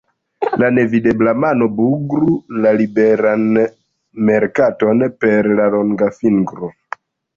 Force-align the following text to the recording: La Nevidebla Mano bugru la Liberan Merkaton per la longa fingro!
La 0.61 0.69
Nevidebla 0.75 1.33
Mano 1.41 1.67
bugru 1.81 2.31
la 2.63 2.71
Liberan 2.79 3.45
Merkaton 4.31 5.05
per 5.27 5.51
la 5.61 5.69
longa 5.77 6.11
fingro! 6.21 6.73